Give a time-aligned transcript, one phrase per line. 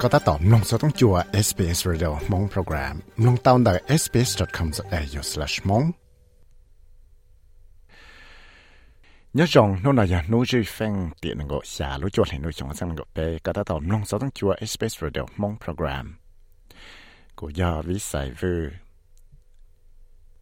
[0.00, 1.14] ก็ตัดต่อลงสต้องจัว
[1.46, 5.86] SBS Radio มงโปรแกรมลงตาวน์ได้ sbs.com.au/mong
[9.34, 12.52] nhớ rằng nó là nhà nuôi chơi phèn tiền ngộ xả lúa chuột hay nuôi
[12.52, 16.16] trồng sang ngộ bê có ta tàu nông sáu tháng chua SBS Radio mong program
[17.34, 18.70] của do ví sai vư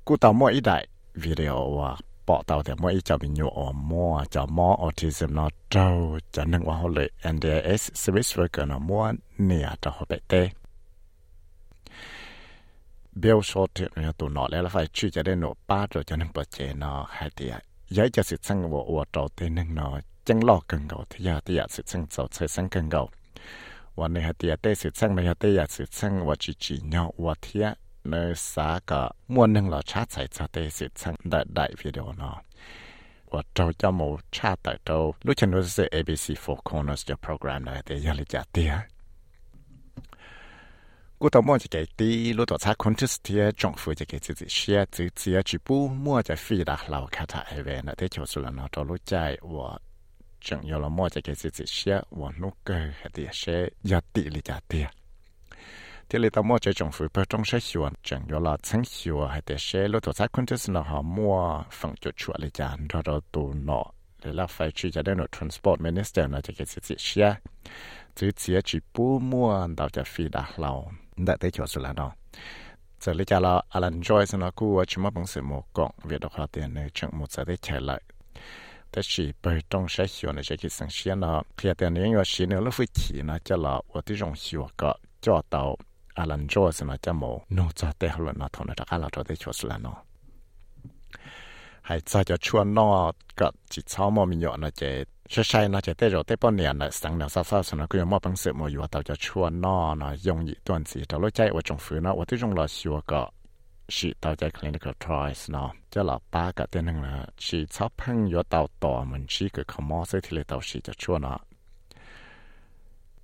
[0.04, 2.05] cú tàu mỗi đại video và bỏ tàu thì mỗi cho mình nhộ mua cho
[2.05, 2.05] mò autism nó trâu cho nên qua họ lệ NDS service worker nó mua nè
[2.05, 2.05] cho họ bệ tê bill short nó tụ nọ lại là phải truy cho đến
[2.27, 3.59] ปอเต่าแต่ว่าอีจะมีอยู่อ
[3.89, 5.87] มัวจะมอออทิซึมนอเจ้า
[6.35, 9.03] จะนึกว่าเขาเลย NDIS service worker นอมัว
[9.45, 10.33] เนี่ยจะเขาไปเต
[13.19, 17.53] เบลชอตเนี่ยตัวนอแล้วไฟชื่อจะได้หนอป้าตัวจะนึกปะเจนอหายเตีย
[17.97, 19.87] ย้ายจะสิทธิ์สังวัวเจ้าเตนึงนอ
[20.27, 23.01] จังลอกกังเกาที่ยาที่ยาสิทธิ์สังเจ้าเชยสังกังเกา
[23.99, 27.67] วันนี้หายเตียเตสิทธิ์สังในหายเตียสิทธิ์สังวัวจีจีเนาะวัวเทีย
[28.10, 29.80] หน่วย transport minister
[37.58, 37.74] นะ
[43.98, 55.05] จะเกิดสิเชียจื้อเสียจีปูมั่วเราจะฟีดาเราได้ได้จอดสุดแล้วเนาะจะเลยจะเราอลันจอยสนะกูว่าชิมะบังเสมกงเวียดข
[76.42, 78.00] อเตียนในจังหมุดจะได้ใช้เลย
[78.90, 84.90] แต่ชีไปตรงใช้หิวในจะกิสังเชียนะเคลียเตียนยังอยู่ชีเนื้อลูกฟิขีนะจะเราว่าที่รงหิวก็
[85.24, 85.62] จอดเตา
[86.19, 87.23] อาลันจอสนะจะโม
[87.53, 89.93] โนอจากเตะหลุนอทองนะถ้าเราจะได้ชดสละนอ
[91.85, 92.87] ให้ยใจจะชวนนอ
[93.39, 94.83] กับจิตเช้ามมีอยู่นะเจ
[95.31, 103.21] ใช่ใช่นะเจเตะเราเตะป้อนเนียนะสังเนี่ยซาซาสนะกูยังมอบังเสริมอยู่ว่าเราจะชวนนอนะยงยีตัวสีเราเลยใจว่าจงฝืนนะว่าที่จงรอชัวก็
[103.95, 107.13] ชีเตาใจ clinical trials เนาะจะหลับป้ากับเต้นึงนะ
[107.45, 111.39] ชีชอบพังอยู่เตาต่อเหมือนชีกับขมอเสียทีเลยเตาชีจะช่วเนาะ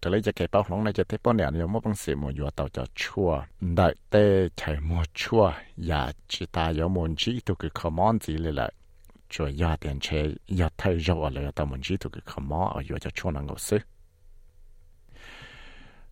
[0.05, 3.29] จะเลยจะเก็บเป้าหลงในจะเทปเนี่ยยมบังเสียมอยู่ต่อจะชั่ว
[3.75, 4.23] ได้เต้
[4.57, 5.43] ใช้มัวชั่ว
[5.87, 8.67] อย่าจิตายมนชีตุกคอมอนสีเลยแหละ
[9.31, 10.25] จะยาเตียนเชย
[10.59, 13.81] ยาไทยยาอะไรตามนชีตุกคอมอนอยู่จะชั่วนังก็ซื้อ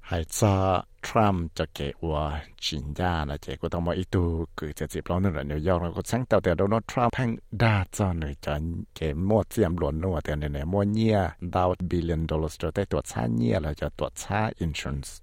[0.07, 2.19] 还在 ทรัมป์จะเกะวัว
[2.65, 4.23] จินยาละเจก็ต้องมาอีตู
[4.57, 7.29] คือจะจีบเราหนึ่งละนิวยอร์กเราก็ช่างเต่าแต่โดนทรัมป์แพง
[7.63, 8.61] ดาจอหนึ่งจัน
[8.95, 11.17] เกมมดเสียมหลวนนัวแต่เนี่ยเนี่ยมัวเนี่ย
[11.55, 15.17] ดาวบิลเลนดอลลาร์จะได้ตรวจช้าเนี่ยเราจะตรวจช้าอินชอนส์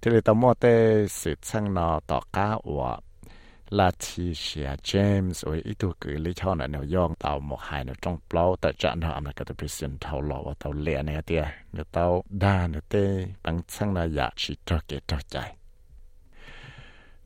[0.00, 0.74] ที่เราต้อมัวเต่
[1.20, 2.84] สืบช่างนอต่อก้าวัว
[3.72, 7.58] là chỉ sẽ James với ý đồ cử lý cho nó nếu yong tàu một
[7.60, 10.72] hai nó trong plau tại trận họ mà cái tụi xin tàu lọ và tàu
[10.72, 15.00] lẹ này tia nếu tàu đa nếu tê bằng sang là giả chỉ cho cái
[15.06, 15.56] cho chạy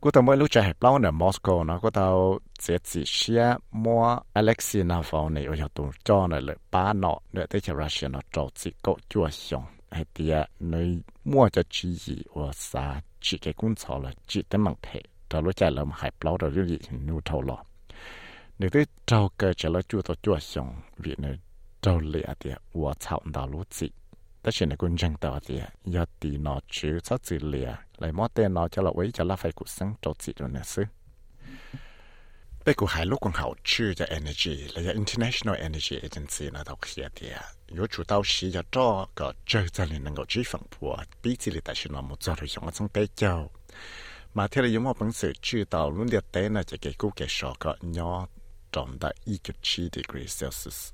[0.01, 4.19] cô tàu mỗi lúc chạy plau ở Moscow nó cô tàu sẽ chỉ sẽ mua
[4.33, 8.19] Alexei Navalny này ở tụ cho nó lợi ba nọ nữa tới cho Russia nó
[8.33, 13.37] trâu chỉ cậu chua xong hay tia nơi mua cho chỉ gì và sa chỉ
[13.37, 16.51] cái cuốn sổ là chỉ tới mạng thể trả lối chạy làm hải plau rồi
[16.67, 17.63] gì nụ thầu lọ
[18.59, 21.39] nếu thế trâu cơ trả lối chua tao chua xong vì nơi
[21.81, 23.89] trâu lệ thì ua thảo đào lúa gì
[24.41, 28.11] tất nhiên là quân dân tao thì giờ thì nó chữ sát gì lệ lại
[28.11, 30.59] mót tên nó cho là ấy cho là phải cuộc sống trâu gì rồi nè
[30.63, 30.83] sư
[32.65, 36.79] bây giờ hai lúc còn hậu chữ cho energy là international energy agency nó đọc
[36.81, 37.27] kia thì
[37.67, 43.49] yếu chủ tao chỉ cho cho cái chơi cho nên năng 够追放破，比起来但是那么做的像我从北郊。
[44.37, 47.09] Mà thế là giống một bản sự chữ tàu luôn địa tế là chỉ cái cú
[47.15, 48.27] cái sọ có nhỏ
[48.71, 50.93] trọng tại 1.9 degree Celsius.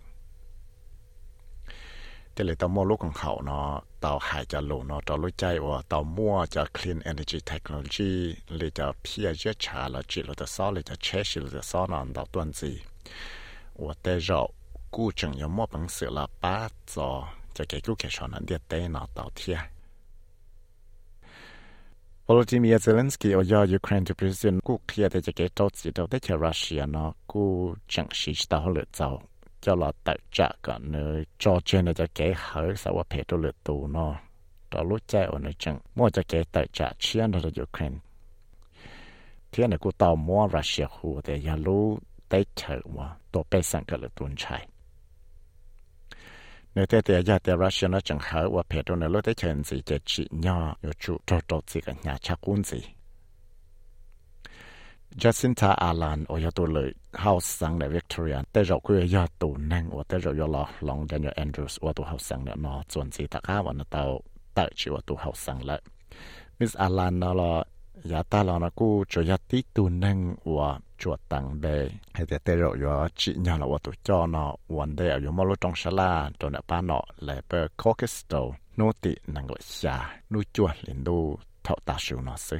[2.35, 5.31] Thế là tàu mua lúc còn hậu nó, tàu hải cho lũ nó cho lối
[5.37, 10.23] chạy và tàu mua cho clean energy technology là cho phía dưới trà là chỉ
[10.23, 12.79] là tàu là cho chế chỉ là tàu số nó tàu tuần gì.
[13.75, 14.53] Và tế rậu
[14.91, 17.21] cú chẳng giống một bản sự là ba giờ
[17.53, 19.72] cho cái cú cái sọ nó địa tế nó, tàu thiệt
[22.25, 26.21] Volodymyr Zelensky or ya Ukraine to president ku khia de jake to si to de
[26.21, 29.21] che Russia no ku chang shi sta ho le zao
[29.59, 33.35] cho la ta cha ka ne cho chen de jake ha sa wa pe to
[33.35, 34.15] le tu no
[34.71, 37.99] to lu cha o ne chang mo ja ke ta cha chian de Ukraine
[39.51, 41.99] thiên này cô tàu mua Russia hồ để ya lu
[42.29, 44.67] tay chờ mà tổ bê sang cái là tuần chạy
[46.75, 49.33] nếu thế thì giờ thì Russia nó chẳng hở và phía đó nó lối tới
[49.33, 52.17] chuyện gì để chỉ nhỏ yo chủ trò gì cả nhà
[52.63, 52.79] gì
[55.15, 59.57] Jacinta Allen ở yo tụ lời house sang để Victoria tới rồi quê yo tụ
[59.57, 62.83] năng và tới rồi yo lo lòng cho yo Andrews và tụ house sang nó
[63.11, 64.21] gì ta cả và nó tàu
[64.53, 65.53] tại chỉ và tụ house
[66.59, 67.63] Miss Allen nó là
[68.03, 69.89] giờ ta là cô cho yo tí tụ
[70.43, 71.89] và chuột tăng đề.
[72.13, 75.45] Hay thế tê rồi yo chị nhà là tụi cho nó one day yo mau
[75.45, 79.47] lo trong sala la cho nó ba nó lại bơ caucus đâu nô tị năng
[79.47, 82.57] gọi xa nô chuột lên đô thọ ta siêu nó sư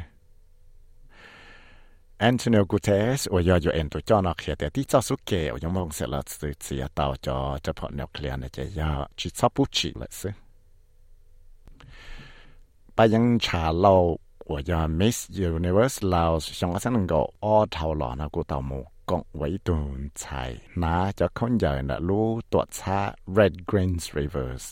[2.17, 5.47] Antonio Guterres và do yo em tụi cho nó khi thế tí cho số kê
[5.47, 9.07] ở trong mong sẽ là sự chỉ tàu cho cho họ nuclear này chỉ do
[9.15, 10.29] chỉ sắp bút chỉ lại sư.
[12.95, 14.19] Bà ยัง trả lâu
[14.50, 15.16] 我要 Miss
[15.48, 16.24] Universe เรา
[16.58, 17.14] 想ว่าฉัน能够
[17.44, 18.80] อ้อเท่าหล่อนะกูต่อหมู
[19.10, 20.44] กงไว้ตุนใช่
[20.82, 23.00] นะจะคนใหญ่นะรู้ตัวชา
[23.36, 24.64] Red Greens Rivers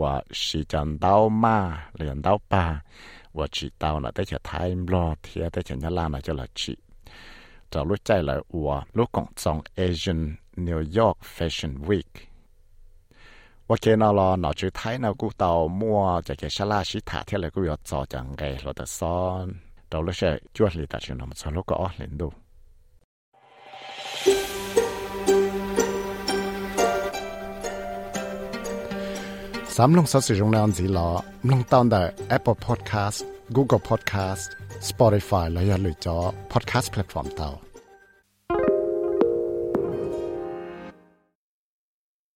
[0.00, 0.42] ว่า是
[0.72, 1.58] จันดาวมา
[1.96, 2.64] เรียนดาวป่า
[3.36, 6.76] ว่าchỉ tao là tới chờ Time lo thì tới chờ nhà la là cho là chỉ
[7.70, 12.12] cho lúc chạy là của lúc cộng trong Asian New York Fashion Week
[13.72, 19.46] ว่าเกนอลอหนอจือไทยนากูเตามั่วจะเกชลาชิถาที่อะไรกูยอจอจังไงเราแต่ซ้อน
[19.88, 22.28] เราเลยใช้จวดลีแต่ชินอมสอนลูกก็อ้อเล่นดู
[29.74, 31.08] สามลงสัสิรงนานสีลอ
[31.50, 32.02] ลงตอนได้
[32.36, 33.18] Apple Podcast
[33.56, 34.44] Google Podcast
[34.88, 36.16] Spotify แล้วอย่าลืมจอ
[36.52, 37.48] Podcast Platform เตา